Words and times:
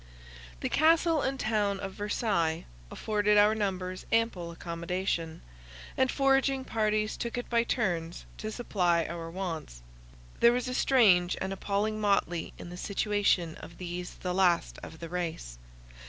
The 0.61 0.67
castle 0.69 1.21
and 1.21 1.39
town 1.39 1.79
of 1.79 1.93
Versailles 1.93 2.65
afforded 2.89 3.37
our 3.37 3.53
numbers 3.53 4.03
ample 4.11 4.49
accommodation, 4.49 5.43
and 5.95 6.09
foraging 6.11 6.65
parties 6.65 7.15
took 7.15 7.37
it 7.37 7.47
by 7.51 7.61
turns 7.63 8.25
to 8.39 8.51
supply 8.51 9.05
our 9.05 9.29
wants. 9.29 9.83
There 10.39 10.53
was 10.53 10.67
a 10.67 10.73
strange 10.73 11.37
and 11.39 11.53
appalling 11.53 12.01
motley 12.01 12.51
in 12.57 12.71
the 12.71 12.77
situation 12.77 13.53
of 13.57 13.77
these 13.77 14.15
the 14.15 14.33
last 14.33 14.79
of 14.81 14.97
the 14.97 15.07
race. 15.07 15.59